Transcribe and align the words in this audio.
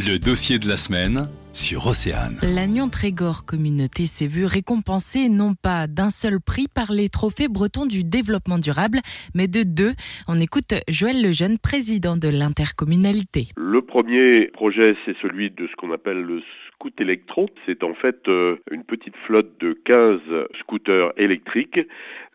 Le 0.00 0.16
dossier 0.16 0.58
de 0.58 0.66
la 0.66 0.78
semaine 0.78 1.28
sur 1.52 1.86
Océane. 1.86 2.40
L'Agnon 2.40 2.88
Trégor 2.88 3.44
Communauté 3.44 4.06
s'est 4.06 4.26
vue 4.26 4.46
récompensée 4.46 5.28
non 5.28 5.52
pas 5.52 5.88
d'un 5.88 6.08
seul 6.08 6.40
prix 6.40 6.68
par 6.74 6.90
les 6.90 7.10
trophées 7.10 7.48
bretons 7.48 7.84
du 7.84 8.02
développement 8.02 8.56
durable, 8.56 9.00
mais 9.34 9.46
de 9.46 9.60
deux. 9.62 9.92
On 10.26 10.40
écoute 10.40 10.72
Joël 10.88 11.20
Lejeune, 11.20 11.58
président 11.58 12.16
de 12.16 12.30
l'intercommunalité. 12.30 13.48
Le 13.58 13.82
premier 13.82 14.46
projet, 14.46 14.96
c'est 15.04 15.16
celui 15.20 15.50
de 15.50 15.66
ce 15.66 15.76
qu'on 15.76 15.92
appelle 15.92 16.22
le 16.22 16.40
scoot 16.72 16.98
électro. 16.98 17.50
C'est 17.66 17.84
en 17.84 17.92
fait 17.92 18.26
euh, 18.28 18.56
une 18.70 18.84
petite 18.84 19.16
flotte 19.26 19.52
de 19.60 19.76
15 19.84 20.20
scooters 20.60 21.12
électriques 21.18 21.80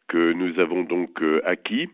que 0.07 0.33
nous 0.33 0.59
avons 0.59 0.83
donc 0.83 1.19
euh, 1.23 1.41
acquis 1.45 1.89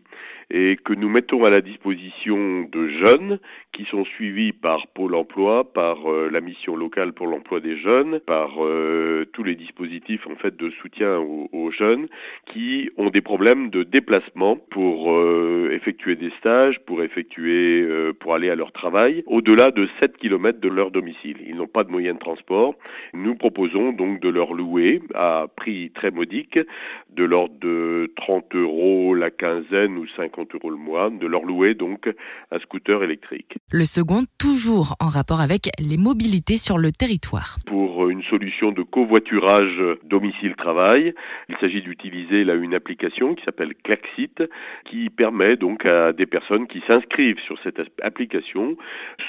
et 0.52 0.76
que 0.76 0.92
nous 0.92 1.08
mettons 1.08 1.44
à 1.44 1.50
la 1.50 1.62
disposition 1.62 2.68
de 2.70 2.88
jeunes 2.88 3.38
qui 3.72 3.86
sont 3.86 4.04
suivis 4.04 4.52
par 4.52 4.86
Pôle 4.88 5.14
emploi, 5.14 5.72
par 5.72 6.12
euh, 6.12 6.28
la 6.30 6.42
mission 6.42 6.76
locale 6.76 7.14
pour 7.14 7.26
l'emploi 7.26 7.60
des 7.60 7.78
jeunes, 7.78 8.20
par 8.20 8.62
euh, 8.62 9.24
tous 9.32 9.44
les 9.44 9.54
dispositifs 9.54 10.26
en 10.26 10.36
fait 10.36 10.54
de 10.56 10.68
soutien 10.82 11.18
aux, 11.18 11.70
jeunes 11.70 12.06
qui 12.52 12.90
ont 12.98 13.08
des 13.08 13.22
problèmes 13.22 13.70
de 13.70 13.82
déplacement 13.82 14.56
pour 14.56 15.14
euh, 15.14 15.70
effectuer 15.72 16.16
des 16.16 16.30
stages, 16.38 16.78
pour 16.80 17.02
effectuer 17.02 17.86
pour 18.20 18.34
aller 18.34 18.50
à 18.50 18.54
leur 18.54 18.72
travail 18.72 19.22
au-delà 19.26 19.70
de 19.70 19.88
7 20.00 20.18
km 20.18 20.60
de 20.60 20.68
leur 20.68 20.90
domicile. 20.90 21.38
Ils 21.46 21.56
n'ont 21.56 21.66
pas 21.66 21.84
de 21.84 21.90
moyens 21.90 22.16
de 22.16 22.20
transport. 22.20 22.74
Nous 23.14 23.34
proposons 23.36 23.92
donc 23.92 24.20
de 24.20 24.28
leur 24.28 24.52
louer 24.52 25.00
à 25.14 25.46
prix 25.56 25.90
très 25.94 26.10
modique 26.10 26.58
de 27.10 27.24
l'ordre 27.24 27.54
de 27.58 28.12
30 28.16 28.54
euros 28.54 29.14
la 29.14 29.30
quinzaine 29.30 29.96
ou 29.96 30.06
50 30.08 30.41
euros 30.54 30.70
le 30.70 30.76
mois, 30.76 31.10
de 31.10 31.26
leur 31.26 31.44
louer 31.44 31.74
donc 31.74 32.08
un 32.50 32.58
scooter 32.58 33.02
électrique. 33.02 33.56
Le 33.70 33.84
second, 33.84 34.24
toujours 34.38 34.96
en 35.00 35.08
rapport 35.08 35.40
avec 35.40 35.70
les 35.78 35.96
mobilités 35.96 36.56
sur 36.56 36.78
le 36.78 36.92
territoire. 36.92 37.58
Pour 37.66 38.01
une 38.10 38.22
solution 38.24 38.72
de 38.72 38.82
covoiturage 38.82 39.80
domicile-travail, 40.04 41.14
il 41.48 41.56
s'agit 41.58 41.82
d'utiliser 41.82 42.44
là 42.44 42.54
une 42.54 42.74
application 42.74 43.34
qui 43.34 43.44
s'appelle 43.44 43.74
Klaxit, 43.82 44.42
qui 44.84 45.10
permet 45.10 45.56
donc 45.56 45.86
à 45.86 46.12
des 46.12 46.26
personnes 46.26 46.66
qui 46.66 46.82
s'inscrivent 46.88 47.40
sur 47.40 47.58
cette 47.62 47.80
application, 48.02 48.76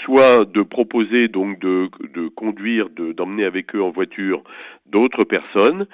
soit 0.04 0.46
de 0.46 0.62
proposer 0.62 1.28
donc 1.28 1.60
de, 1.60 1.90
conduire, 2.36 2.90
d'emmener 2.90 3.46
avec 3.46 3.76
eux 3.76 3.82
en 3.82 3.92
voiture 3.92 4.44
d'autres 4.86 5.24
personnes, 5.24 5.88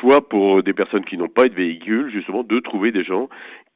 soit 0.00 0.28
pour 0.28 0.62
des 0.62 0.72
personnes 0.72 1.04
qui 1.04 1.16
n'ont 1.16 1.28
pas 1.28 1.48
de 1.48 1.54
véhicule, 1.54 2.10
justement 2.10 2.42
de 2.42 2.60
trouver 2.60 2.92
des 2.92 3.04
gens 3.04 3.28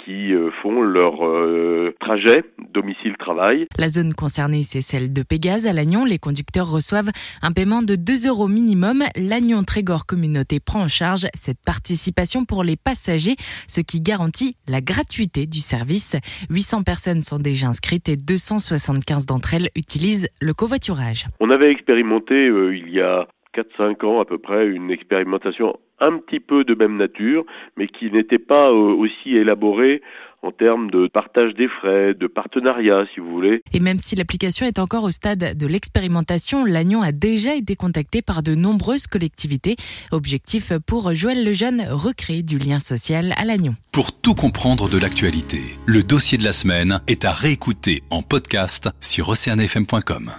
qui 0.05 0.34
euh, 0.34 0.50
font 0.62 0.82
leur 0.82 1.24
euh, 1.24 1.94
trajet 2.00 2.42
domicile-travail. 2.72 3.66
La 3.78 3.88
zone 3.88 4.14
concernée, 4.14 4.62
c'est 4.62 4.80
celle 4.80 5.12
de 5.12 5.22
Pégase 5.22 5.66
à 5.66 5.72
Lannion. 5.72 6.05
Les 6.05 6.18
conducteurs 6.18 6.70
reçoivent 6.70 7.10
un 7.42 7.52
paiement 7.52 7.82
de 7.82 7.94
2 7.94 8.28
euros 8.28 8.41
minimum. 8.48 9.04
Lannion 9.16 9.62
Trégor 9.64 10.06
Communauté 10.06 10.60
prend 10.60 10.82
en 10.82 10.88
charge 10.88 11.26
cette 11.34 11.60
participation 11.64 12.44
pour 12.44 12.64
les 12.64 12.76
passagers, 12.76 13.36
ce 13.66 13.80
qui 13.80 14.00
garantit 14.00 14.56
la 14.66 14.80
gratuité 14.80 15.46
du 15.46 15.60
service. 15.60 16.16
800 16.50 16.82
personnes 16.82 17.22
sont 17.22 17.38
déjà 17.38 17.68
inscrites 17.68 18.08
et 18.08 18.16
275 18.16 19.26
d'entre 19.26 19.54
elles 19.54 19.70
utilisent 19.76 20.28
le 20.40 20.54
covoiturage. 20.54 21.26
On 21.40 21.50
avait 21.50 21.70
expérimenté 21.70 22.34
euh, 22.34 22.76
il 22.76 22.92
y 22.92 23.00
a 23.00 23.26
4-5 23.55 24.05
ans 24.05 24.20
à 24.20 24.25
peu 24.25 24.39
près 24.39 24.67
une 24.67 24.91
expérimentation 24.91 25.78
un 26.00 26.19
petit 26.19 26.41
peu 26.41 26.64
de 26.64 26.75
même 26.75 26.97
nature, 26.97 27.45
mais 27.77 27.86
qui 27.86 28.11
n'était 28.11 28.39
pas 28.39 28.70
euh, 28.70 28.95
aussi 28.95 29.36
élaborée 29.36 30.03
en 30.42 30.50
termes 30.50 30.91
de 30.91 31.06
partage 31.06 31.55
des 31.55 31.69
frais, 31.69 32.14
de 32.14 32.27
partenariat, 32.27 33.06
si 33.14 33.20
vous 33.20 33.30
voulez. 33.30 33.62
Et 33.73 33.80
même 33.80 33.98
si 33.98 34.17
l'application 34.17 34.67
est 34.67 34.80
encore 34.80 35.05
au 35.05 35.11
stade 35.11 35.56
de 35.56 35.67
l'expérimentation, 35.67 36.64
l'Agnon 36.64 37.00
a 37.00 37.12
déjà 37.12 37.55
été 37.55 37.77
contacté 37.77 38.23
par 38.23 38.42
de 38.42 38.55
nombreuses 38.55 39.06
collectivités. 39.06 39.77
Objectif 40.11 40.73
pour 40.86 41.14
Joël 41.14 41.45
Lejeune, 41.45 41.84
recréer 41.89 42.42
du 42.42 42.58
lien 42.58 42.80
social 42.80 43.34
à 43.36 43.45
l'Agnon. 43.45 43.75
Pour 43.92 44.12
tout 44.20 44.35
comprendre 44.35 44.89
de 44.89 44.98
l'actualité, 44.98 45.61
le 45.86 46.02
dossier 46.02 46.39
de 46.39 46.45
la 46.45 46.52
semaine 46.52 47.01
est 47.07 47.24
à 47.24 47.30
réécouter 47.30 48.02
en 48.11 48.23
podcast 48.23 48.91
sur 49.01 49.29
oceanfm.com. 49.29 50.33